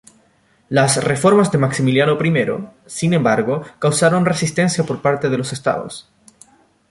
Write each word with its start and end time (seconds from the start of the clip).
Las 0.69 1.03
reformas 1.03 1.51
de 1.51 1.59
Maximiliano 1.59 2.17
I, 2.25 2.67
sin 2.87 3.13
embargo, 3.13 3.61
causaron 3.77 4.25
resistencia 4.25 4.83
por 4.83 4.99
parte 4.99 5.29
de 5.29 5.37
los 5.37 5.53
estados. 5.53 6.09